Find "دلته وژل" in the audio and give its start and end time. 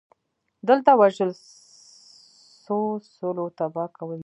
0.69-1.31